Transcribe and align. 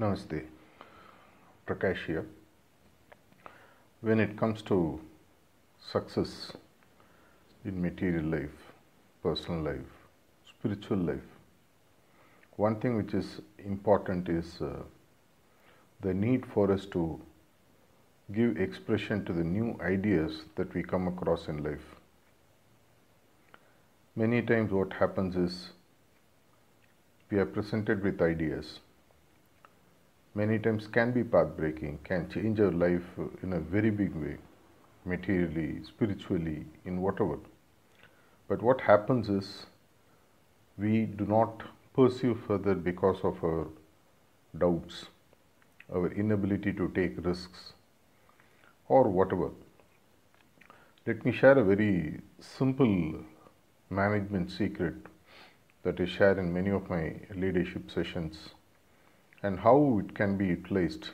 Namaste. 0.00 0.42
Prakash 1.68 2.04
here. 2.06 2.26
When 4.00 4.18
it 4.18 4.36
comes 4.36 4.60
to 4.62 5.00
success 5.80 6.50
in 7.64 7.80
material 7.80 8.24
life, 8.24 8.72
personal 9.22 9.60
life, 9.62 9.92
spiritual 10.48 10.98
life, 10.98 11.28
one 12.56 12.80
thing 12.80 12.96
which 12.96 13.14
is 13.14 13.40
important 13.64 14.28
is 14.28 14.60
uh, 14.60 14.82
the 16.00 16.12
need 16.12 16.44
for 16.44 16.72
us 16.72 16.86
to 16.86 17.20
give 18.32 18.56
expression 18.56 19.24
to 19.26 19.32
the 19.32 19.44
new 19.44 19.78
ideas 19.80 20.42
that 20.56 20.74
we 20.74 20.82
come 20.82 21.06
across 21.06 21.46
in 21.46 21.62
life. 21.62 21.94
Many 24.16 24.42
times, 24.42 24.72
what 24.72 24.92
happens 24.94 25.36
is 25.36 25.68
we 27.30 27.38
are 27.38 27.46
presented 27.46 28.02
with 28.02 28.20
ideas 28.20 28.80
many 30.34 30.58
times 30.58 30.86
can 30.86 31.12
be 31.12 31.22
path 31.22 31.56
breaking, 31.56 31.98
can 32.04 32.28
change 32.28 32.60
our 32.60 32.72
life 32.72 33.04
in 33.42 33.52
a 33.52 33.60
very 33.60 33.90
big 33.90 34.14
way, 34.14 34.36
materially, 35.04 35.82
spiritually, 35.84 36.66
in 36.84 37.00
whatever. 37.00 37.38
But 38.48 38.62
what 38.62 38.80
happens 38.80 39.28
is 39.28 39.66
we 40.76 41.06
do 41.06 41.24
not 41.24 41.62
pursue 41.94 42.34
further 42.34 42.74
because 42.74 43.20
of 43.22 43.42
our 43.44 43.68
doubts, 44.58 45.06
our 45.92 46.12
inability 46.12 46.72
to 46.72 46.88
take 46.88 47.24
risks, 47.24 47.72
or 48.88 49.04
whatever. 49.04 49.50
Let 51.06 51.24
me 51.24 51.32
share 51.32 51.58
a 51.58 51.64
very 51.64 52.20
simple 52.40 53.14
management 53.88 54.50
secret 54.50 54.94
that 55.82 56.00
is 56.00 56.08
shared 56.08 56.38
in 56.38 56.52
many 56.52 56.70
of 56.70 56.88
my 56.90 57.14
leadership 57.34 57.90
sessions 57.90 58.48
and 59.44 59.60
how 59.60 60.00
it 60.02 60.14
can 60.18 60.38
be 60.38 60.46
utilized 60.46 61.10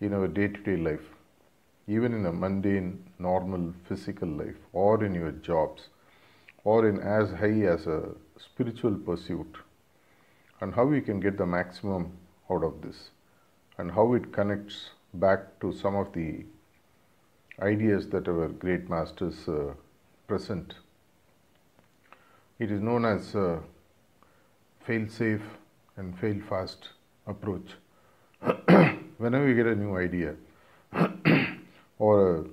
in 0.00 0.12
our 0.12 0.26
day 0.26 0.48
to 0.48 0.60
day 0.68 0.76
life, 0.76 1.08
even 1.86 2.12
in 2.12 2.26
a 2.26 2.32
mundane, 2.32 2.88
normal 3.18 3.72
physical 3.88 4.28
life, 4.28 4.60
or 4.72 5.04
in 5.04 5.14
your 5.14 5.30
jobs, 5.48 5.88
or 6.64 6.88
in 6.88 6.98
as 6.98 7.30
high 7.42 7.60
as 7.74 7.86
a 7.86 8.00
spiritual 8.46 8.96
pursuit, 9.10 9.60
and 10.60 10.74
how 10.74 10.84
we 10.84 11.00
can 11.00 11.20
get 11.20 11.38
the 11.38 11.46
maximum 11.46 12.10
out 12.50 12.64
of 12.64 12.82
this, 12.82 13.10
and 13.78 13.92
how 13.92 14.14
it 14.14 14.32
connects 14.32 14.90
back 15.14 15.48
to 15.60 15.72
some 15.72 15.94
of 15.94 16.12
the 16.12 16.44
ideas 17.60 18.08
that 18.08 18.26
our 18.26 18.48
great 18.48 18.90
masters 18.90 19.48
uh, 19.48 19.72
present. 20.26 20.74
It 22.58 22.72
is 22.72 22.80
known 22.80 23.04
as 23.04 23.34
uh, 23.34 23.60
fail 24.86 25.08
safe 25.08 25.42
and 25.96 26.18
fail 26.18 26.40
fast 26.48 26.88
approach. 27.30 27.72
Whenever 29.18 29.48
you 29.48 29.54
get 29.54 29.66
a 29.66 29.74
new 29.74 29.96
idea 29.96 30.34
or 31.98 32.46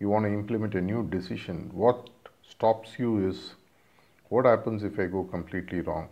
you 0.00 0.08
want 0.08 0.24
to 0.24 0.32
implement 0.32 0.74
a 0.74 0.80
new 0.80 1.02
decision, 1.08 1.70
what 1.72 2.08
stops 2.48 2.98
you 2.98 3.28
is 3.28 3.54
what 4.28 4.44
happens 4.44 4.82
if 4.82 4.98
I 4.98 5.06
go 5.06 5.24
completely 5.24 5.80
wrong? 5.80 6.08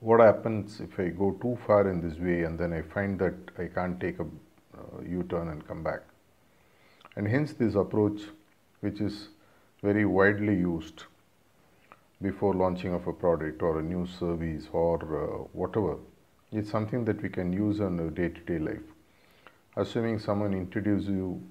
What 0.00 0.20
happens 0.20 0.80
if 0.80 0.98
I 1.00 1.08
go 1.08 1.32
too 1.42 1.58
far 1.66 1.88
in 1.90 2.00
this 2.06 2.18
way 2.18 2.42
and 2.42 2.58
then 2.58 2.72
I 2.72 2.82
find 2.82 3.18
that 3.18 3.34
I 3.58 3.66
can't 3.66 3.98
take 4.00 4.18
a 4.18 4.22
uh, 4.22 5.02
U 5.02 5.22
turn 5.24 5.48
and 5.48 5.66
come 5.66 5.82
back? 5.82 6.00
And 7.16 7.26
hence, 7.26 7.54
this 7.54 7.74
approach, 7.74 8.20
which 8.80 9.00
is 9.00 9.28
very 9.82 10.04
widely 10.04 10.54
used 10.54 11.04
before 12.22 12.54
launching 12.54 12.92
of 12.92 13.06
a 13.06 13.12
product 13.12 13.62
or 13.62 13.78
a 13.78 13.82
new 13.82 14.06
service 14.06 14.64
or 14.72 14.96
uh, 14.96 15.38
whatever 15.52 15.96
it's 16.56 16.70
something 16.70 17.04
that 17.04 17.22
we 17.22 17.28
can 17.28 17.52
use 17.52 17.80
on 17.80 18.00
a 18.00 18.10
day-to-day 18.10 18.58
life. 18.58 18.86
Assuming 19.76 20.18
someone 20.18 20.54
introduces 20.54 21.08
you 21.08 21.42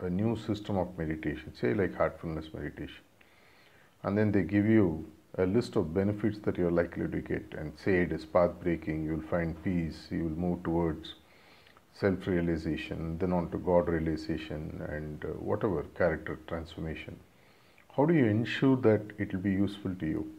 a 0.00 0.08
new 0.08 0.36
system 0.36 0.78
of 0.78 0.96
meditation, 0.96 1.52
say 1.54 1.74
like 1.74 1.94
heartfulness 1.94 2.52
meditation, 2.54 3.02
and 4.02 4.16
then 4.16 4.32
they 4.32 4.42
give 4.42 4.66
you 4.66 5.06
a 5.36 5.44
list 5.44 5.76
of 5.76 5.92
benefits 5.92 6.38
that 6.44 6.56
you're 6.56 6.70
likely 6.70 7.08
to 7.08 7.20
get 7.20 7.54
and 7.58 7.72
say 7.76 8.02
it 8.02 8.12
is 8.12 8.24
path 8.24 8.52
breaking, 8.62 9.04
you'll 9.04 9.28
find 9.28 9.62
peace, 9.62 10.06
you 10.10 10.24
will 10.24 10.40
move 10.46 10.62
towards 10.62 11.14
self 11.92 12.26
realization, 12.26 13.18
then 13.18 13.32
on 13.32 13.50
to 13.50 13.58
God 13.58 13.88
realization, 13.88 14.82
and 14.88 15.24
uh, 15.24 15.28
whatever 15.28 15.82
character 15.96 16.38
transformation. 16.46 17.18
How 17.96 18.06
do 18.06 18.14
you 18.14 18.26
ensure 18.26 18.76
that 18.78 19.02
it 19.18 19.32
will 19.32 19.40
be 19.40 19.52
useful 19.52 19.94
to 19.94 20.06
you? 20.06 20.32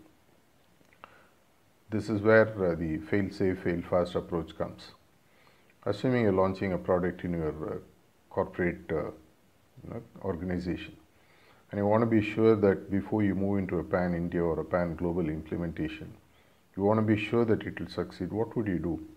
This 1.88 2.10
is 2.10 2.20
where 2.22 2.48
uh, 2.48 2.74
the 2.74 2.98
fail 2.98 3.30
safe, 3.30 3.60
fail 3.60 3.80
fast 3.88 4.16
approach 4.16 4.58
comes. 4.58 4.94
Assuming 5.84 6.24
you're 6.24 6.34
launching 6.34 6.74
a 6.74 6.80
product 6.80 7.24
in 7.24 7.34
your 7.34 7.76
uh, 7.76 7.78
corporate 8.32 8.90
uh, 8.90 9.12
you 9.84 9.92
know, 9.92 10.02
organization, 10.24 10.96
and 11.70 11.78
you 11.78 11.86
want 11.86 12.02
to 12.02 12.08
be 12.08 12.24
sure 12.24 12.56
that 12.56 12.90
before 12.90 13.22
you 13.22 13.36
move 13.36 13.60
into 13.60 13.78
a 13.78 13.84
pan 13.84 14.16
India 14.16 14.42
or 14.42 14.60
a 14.60 14.66
pan 14.66 14.96
global 14.96 15.30
implementation, 15.30 16.12
you 16.76 16.82
want 16.82 16.98
to 16.98 17.04
be 17.04 17.24
sure 17.24 17.46
that 17.46 17.62
it 17.62 17.80
will 17.80 17.88
succeed. 17.88 18.34
What 18.34 18.58
would 18.58 18.66
you 18.66 18.80
do? 18.80 19.08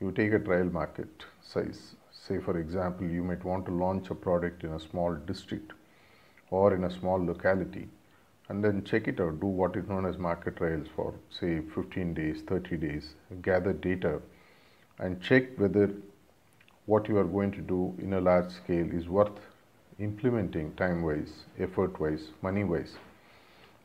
You 0.00 0.12
take 0.12 0.32
a 0.32 0.38
trial 0.38 0.66
market 0.66 1.24
size. 1.42 1.96
Say, 2.12 2.38
for 2.38 2.60
example, 2.60 3.08
you 3.08 3.24
might 3.24 3.42
want 3.44 3.66
to 3.66 3.72
launch 3.72 4.08
a 4.10 4.14
product 4.14 4.62
in 4.62 4.72
a 4.72 4.78
small 4.78 5.16
district 5.16 5.72
or 6.50 6.74
in 6.74 6.84
a 6.84 6.90
small 6.90 7.18
locality 7.18 7.88
and 8.48 8.64
then 8.64 8.82
check 8.84 9.08
it 9.08 9.20
out. 9.20 9.40
Do 9.40 9.46
what 9.46 9.76
is 9.76 9.88
known 9.88 10.06
as 10.06 10.18
market 10.18 10.56
trials 10.56 10.86
for 10.94 11.14
say 11.30 11.60
15 11.74 12.14
days, 12.14 12.42
30 12.46 12.76
days, 12.76 13.14
gather 13.42 13.72
data 13.72 14.20
and 14.98 15.20
check 15.22 15.58
whether 15.58 15.90
what 16.86 17.08
you 17.08 17.18
are 17.18 17.24
going 17.24 17.52
to 17.52 17.60
do 17.60 17.94
in 17.98 18.14
a 18.14 18.20
large 18.20 18.50
scale 18.50 18.90
is 18.90 19.08
worth 19.08 19.38
implementing 19.98 20.72
time 20.74 21.02
wise, 21.02 21.44
effort 21.58 21.98
wise, 22.00 22.28
money 22.42 22.64
wise. 22.64 22.96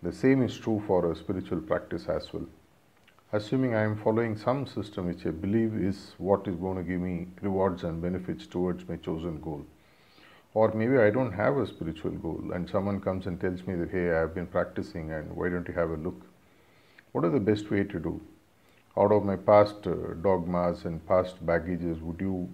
The 0.01 0.11
same 0.11 0.41
is 0.41 0.57
true 0.57 0.81
for 0.87 1.11
a 1.11 1.15
spiritual 1.15 1.59
practice 1.59 2.07
as 2.07 2.31
well. 2.33 2.45
Assuming 3.31 3.73
I 3.73 3.81
am 3.81 3.97
following 3.97 4.37
some 4.37 4.67
system 4.67 5.07
which 5.07 5.25
I 5.25 5.31
believe 5.31 5.73
is 5.75 6.13
what 6.17 6.47
is 6.47 6.55
going 6.55 6.77
to 6.77 6.83
give 6.83 7.01
me 7.01 7.27
rewards 7.41 7.83
and 7.83 8.01
benefits 8.01 8.45
towards 8.45 8.87
my 8.87 8.95
chosen 8.97 9.41
goal 9.41 9.65
or 10.53 10.71
maybe 10.73 10.97
I 10.97 11.09
don't 11.09 11.31
have 11.31 11.57
a 11.57 11.65
spiritual 11.65 12.11
goal 12.11 12.51
and 12.53 12.69
someone 12.69 12.99
comes 13.01 13.25
and 13.25 13.39
tells 13.41 13.65
me 13.65 13.75
that, 13.75 13.89
hey, 13.89 14.11
I 14.11 14.19
have 14.19 14.35
been 14.35 14.45
practicing 14.45 15.11
and 15.11 15.35
why 15.35 15.49
don't 15.49 15.67
you 15.67 15.73
have 15.73 15.89
a 15.89 15.97
look? 15.97 16.21
What 17.11 17.25
are 17.25 17.29
the 17.29 17.39
best 17.39 17.71
way 17.71 17.83
to 17.83 17.99
do? 17.99 18.21
Out 18.95 19.11
of 19.11 19.25
my 19.25 19.35
past 19.35 19.87
uh, 19.87 19.95
dogmas 20.21 20.85
and 20.85 21.05
past 21.07 21.43
baggages, 21.45 21.99
would 22.01 22.21
you 22.21 22.49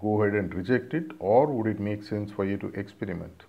go 0.00 0.22
ahead 0.22 0.34
and 0.36 0.54
reject 0.54 0.94
it 0.94 1.10
or 1.18 1.46
would 1.46 1.66
it 1.66 1.80
make 1.80 2.04
sense 2.04 2.30
for 2.30 2.44
you 2.44 2.56
to 2.58 2.68
experiment? 2.68 3.42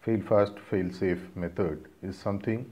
Fail 0.00 0.20
fast, 0.20 0.58
fail 0.58 0.92
safe 0.92 1.20
method 1.36 1.86
is 2.02 2.18
something 2.18 2.70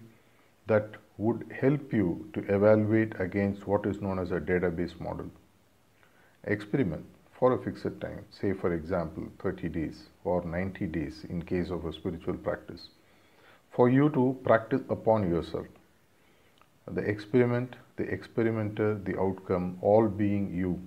that 0.67 0.97
would 1.17 1.45
help 1.61 1.93
you 1.93 2.29
to 2.33 2.41
evaluate 2.53 3.13
against 3.21 3.67
what 3.69 3.87
is 3.87 4.01
known 4.01 4.19
as 4.19 4.33
a 4.33 4.41
database 4.41 4.99
model. 5.01 5.31
Experiment 6.45 7.05
for 7.39 7.53
a 7.53 7.59
fixed 7.59 8.01
time, 8.01 8.25
say 8.31 8.53
for 8.53 8.73
example 8.73 9.25
30 9.41 9.69
days 9.69 10.05
or 10.25 10.45
90 10.45 10.87
days 10.87 11.25
in 11.29 11.43
case 11.43 11.71
of 11.71 11.85
a 11.85 11.93
spiritual 11.93 12.35
practice, 12.35 12.89
for 13.71 13.89
you 13.89 14.09
to 14.11 14.39
practice 14.45 14.83
upon 14.89 15.29
yourself. 15.29 15.67
The 16.87 17.01
experiment, 17.01 17.77
the 17.97 18.05
experimenter, 18.05 18.95
the 18.95 19.19
outcome, 19.19 19.79
all 19.81 20.07
being 20.07 20.55
you. 20.55 20.81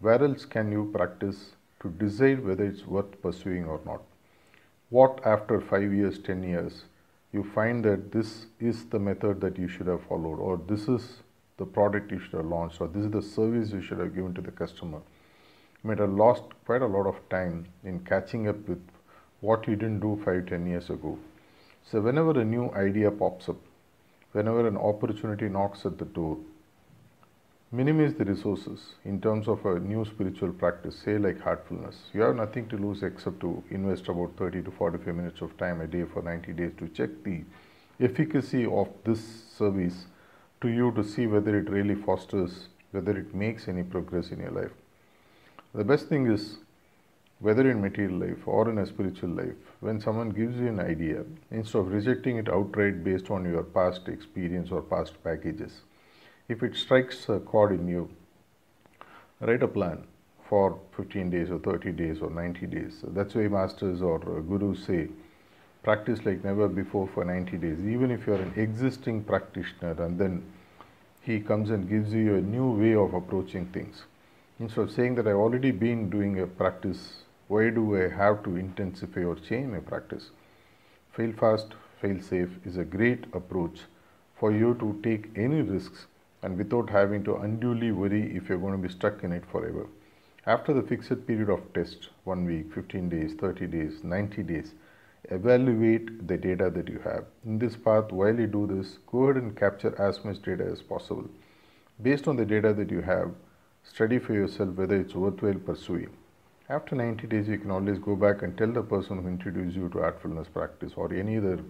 Where 0.00 0.22
else 0.22 0.44
can 0.44 0.70
you 0.72 0.90
practice 0.94 1.52
to 1.80 1.88
decide 1.90 2.44
whether 2.44 2.64
it's 2.64 2.86
worth 2.86 3.20
pursuing 3.22 3.64
or 3.64 3.80
not? 3.86 4.02
What 4.90 5.24
after 5.24 5.60
5 5.60 5.92
years, 5.92 6.18
10 6.18 6.42
years, 6.42 6.84
you 7.32 7.44
find 7.54 7.82
that 7.84 8.12
this 8.12 8.46
is 8.60 8.84
the 8.86 8.98
method 8.98 9.40
that 9.40 9.58
you 9.58 9.68
should 9.68 9.86
have 9.86 10.02
followed, 10.02 10.38
or 10.38 10.60
this 10.68 10.86
is 10.86 11.22
the 11.56 11.64
product 11.64 12.10
you 12.10 12.18
should 12.18 12.34
have 12.34 12.46
launched, 12.46 12.80
or 12.80 12.88
this 12.88 13.04
is 13.04 13.10
the 13.10 13.22
service 13.22 13.70
you 13.70 13.80
should 13.80 14.00
have 14.00 14.14
given 14.14 14.34
to 14.34 14.42
the 14.42 14.50
customer 14.50 15.00
might 15.82 15.98
have 15.98 16.12
lost 16.12 16.44
quite 16.64 16.82
a 16.82 16.86
lot 16.86 17.06
of 17.06 17.16
time 17.28 17.66
in 17.84 17.98
catching 18.00 18.48
up 18.48 18.68
with 18.68 18.82
what 19.40 19.66
you 19.66 19.74
didn't 19.74 20.00
do 20.00 20.20
five, 20.24 20.46
ten 20.46 20.66
years 20.66 20.90
ago. 20.90 21.18
So, 21.84 22.00
whenever 22.00 22.38
a 22.40 22.44
new 22.44 22.70
idea 22.72 23.10
pops 23.10 23.48
up, 23.48 23.56
whenever 24.32 24.66
an 24.66 24.76
opportunity 24.76 25.48
knocks 25.48 25.84
at 25.84 25.98
the 25.98 26.04
door, 26.04 26.38
minimize 27.72 28.14
the 28.14 28.24
resources 28.24 28.94
in 29.04 29.20
terms 29.20 29.48
of 29.48 29.64
a 29.66 29.80
new 29.80 30.04
spiritual 30.04 30.52
practice, 30.52 30.96
say 30.96 31.18
like 31.18 31.40
heartfulness. 31.40 31.96
You 32.12 32.20
have 32.20 32.36
nothing 32.36 32.68
to 32.68 32.76
lose 32.76 33.02
except 33.02 33.40
to 33.40 33.64
invest 33.70 34.08
about 34.08 34.36
30 34.36 34.62
to 34.62 34.70
45 34.70 35.14
minutes 35.14 35.40
of 35.40 35.56
time 35.56 35.80
a 35.80 35.86
day 35.86 36.04
for 36.04 36.22
90 36.22 36.52
days 36.52 36.72
to 36.78 36.88
check 36.88 37.10
the 37.24 37.42
efficacy 37.98 38.66
of 38.66 38.88
this 39.04 39.20
service 39.58 40.06
to 40.60 40.68
you 40.68 40.92
to 40.92 41.02
see 41.02 41.26
whether 41.26 41.58
it 41.58 41.68
really 41.68 41.94
fosters, 41.94 42.68
whether 42.92 43.16
it 43.18 43.34
makes 43.34 43.68
any 43.68 43.82
progress 43.82 44.30
in 44.30 44.38
your 44.38 44.50
life. 44.50 44.81
The 45.74 45.84
best 45.84 46.08
thing 46.08 46.26
is, 46.26 46.58
whether 47.38 47.68
in 47.70 47.80
material 47.80 48.18
life 48.18 48.46
or 48.46 48.68
in 48.68 48.76
a 48.76 48.84
spiritual 48.84 49.30
life, 49.30 49.56
when 49.80 50.00
someone 50.00 50.28
gives 50.28 50.58
you 50.58 50.68
an 50.68 50.78
idea, 50.78 51.24
instead 51.50 51.78
of 51.78 51.92
rejecting 51.92 52.36
it 52.36 52.50
outright 52.50 53.02
based 53.02 53.30
on 53.30 53.46
your 53.46 53.62
past 53.62 54.06
experience 54.08 54.70
or 54.70 54.82
past 54.82 55.22
packages, 55.24 55.80
if 56.48 56.62
it 56.62 56.76
strikes 56.76 57.26
a 57.30 57.40
chord 57.40 57.72
in 57.72 57.88
you, 57.88 58.10
write 59.40 59.62
a 59.62 59.68
plan 59.68 60.04
for 60.46 60.78
15 60.94 61.30
days 61.30 61.50
or 61.50 61.58
30 61.58 61.92
days 61.92 62.20
or 62.20 62.28
90 62.28 62.66
days. 62.66 63.02
That's 63.08 63.34
why 63.34 63.48
masters 63.48 64.02
or 64.02 64.18
gurus 64.18 64.84
say 64.84 65.08
practice 65.82 66.24
like 66.26 66.44
never 66.44 66.68
before 66.68 67.08
for 67.08 67.24
90 67.24 67.56
days. 67.56 67.80
Even 67.80 68.10
if 68.10 68.26
you're 68.26 68.42
an 68.42 68.52
existing 68.56 69.24
practitioner 69.24 70.00
and 70.04 70.18
then 70.18 70.44
he 71.22 71.40
comes 71.40 71.70
and 71.70 71.88
gives 71.88 72.12
you 72.12 72.34
a 72.34 72.42
new 72.42 72.72
way 72.72 72.94
of 72.94 73.14
approaching 73.14 73.66
things. 73.66 74.04
Instead 74.60 74.82
of 74.82 74.90
saying 74.92 75.14
that 75.14 75.26
I've 75.26 75.36
already 75.36 75.70
been 75.70 76.10
doing 76.10 76.40
a 76.40 76.46
practice, 76.46 77.24
why 77.48 77.70
do 77.70 77.96
I 77.96 78.08
have 78.08 78.42
to 78.44 78.56
intensify 78.56 79.24
or 79.24 79.34
change 79.36 79.72
my 79.72 79.78
practice? 79.80 80.30
Fail 81.12 81.32
fast, 81.32 81.74
fail 82.00 82.20
safe 82.20 82.50
is 82.64 82.76
a 82.76 82.84
great 82.84 83.24
approach 83.32 83.80
for 84.36 84.52
you 84.52 84.74
to 84.74 85.00
take 85.02 85.30
any 85.36 85.62
risks 85.62 86.06
and 86.42 86.58
without 86.58 86.90
having 86.90 87.24
to 87.24 87.36
unduly 87.36 87.92
worry 87.92 88.36
if 88.36 88.48
you're 88.48 88.58
going 88.58 88.72
to 88.72 88.88
be 88.88 88.92
stuck 88.92 89.24
in 89.24 89.32
it 89.32 89.44
forever. 89.50 89.86
After 90.44 90.74
the 90.74 90.82
fixed 90.82 91.26
period 91.26 91.48
of 91.48 91.72
test, 91.72 92.10
one 92.24 92.44
week, 92.44 92.74
15 92.74 93.08
days, 93.08 93.34
30 93.34 93.66
days, 93.68 94.04
90 94.04 94.42
days, 94.42 94.74
evaluate 95.30 96.26
the 96.26 96.36
data 96.36 96.68
that 96.68 96.88
you 96.88 96.98
have. 97.04 97.24
In 97.46 97.58
this 97.58 97.76
path, 97.76 98.10
while 98.12 98.38
you 98.38 98.48
do 98.48 98.66
this, 98.66 98.98
go 99.06 99.24
ahead 99.24 99.42
and 99.42 99.56
capture 99.56 99.94
as 100.00 100.24
much 100.24 100.42
data 100.42 100.64
as 100.64 100.82
possible. 100.82 101.30
Based 102.02 102.26
on 102.26 102.36
the 102.36 102.44
data 102.44 102.74
that 102.74 102.90
you 102.90 103.00
have, 103.02 103.30
study 103.82 104.18
for 104.18 104.34
yourself 104.34 104.70
whether 104.76 104.96
it's 104.96 105.14
worthwhile 105.14 105.54
pursuing. 105.54 106.10
After 106.68 106.96
90 106.96 107.26
days, 107.26 107.48
you 107.48 107.58
can 107.58 107.70
always 107.70 107.98
go 107.98 108.16
back 108.16 108.42
and 108.42 108.56
tell 108.56 108.72
the 108.72 108.82
person 108.82 109.22
who 109.22 109.28
introduced 109.28 109.76
you 109.76 109.88
to 109.90 109.98
Heartfulness 109.98 110.48
practice 110.50 110.92
or 110.96 111.12
any 111.12 111.36
other 111.36 111.60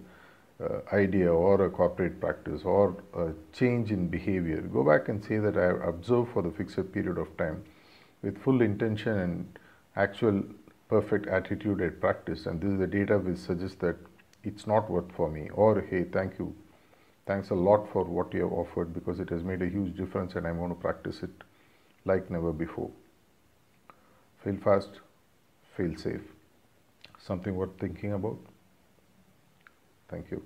uh, 0.63 0.79
idea 0.93 1.33
or 1.33 1.65
a 1.65 1.69
corporate 1.69 2.21
practice 2.21 2.61
or 2.63 2.95
a 3.15 3.31
change 3.51 3.91
in 3.91 4.07
behavior. 4.07 4.61
Go 4.61 4.83
back 4.83 5.09
and 5.09 5.23
say 5.23 5.39
that 5.39 5.57
I 5.57 5.63
have 5.63 5.81
observed 5.81 6.31
for 6.31 6.41
the 6.41 6.51
fixed 6.51 6.91
period 6.93 7.17
of 7.17 7.35
time 7.37 7.63
with 8.21 8.41
full 8.41 8.61
intention 8.61 9.17
and 9.19 9.59
actual 9.95 10.43
perfect 10.87 11.27
attitude 11.27 11.81
at 11.81 11.99
practice 11.99 12.45
and 12.45 12.61
this 12.61 12.71
is 12.71 12.79
the 12.79 12.87
data 12.87 13.17
which 13.17 13.37
suggests 13.37 13.77
that 13.77 13.97
it's 14.43 14.67
not 14.67 14.89
worth 14.89 15.11
for 15.15 15.29
me 15.29 15.49
or 15.53 15.81
hey 15.81 16.03
thank 16.03 16.37
you 16.39 16.55
thanks 17.25 17.49
a 17.49 17.55
lot 17.55 17.87
for 17.91 18.03
what 18.03 18.33
you 18.33 18.41
have 18.41 18.53
offered 18.53 18.93
because 18.93 19.19
it 19.19 19.29
has 19.29 19.43
made 19.43 19.61
a 19.61 19.67
huge 19.67 19.95
difference 19.95 20.35
and 20.35 20.47
I'm 20.47 20.57
going 20.57 20.69
to 20.69 20.75
practice 20.75 21.23
it 21.23 21.43
like 22.05 22.29
never 22.29 22.51
before. 22.51 22.91
Fail 24.43 24.57
fast, 24.63 24.89
fail 25.77 25.95
safe. 25.95 26.21
Something 27.19 27.55
worth 27.55 27.77
thinking 27.79 28.13
about. 28.13 28.37
Thank 30.09 30.31
you. 30.31 30.43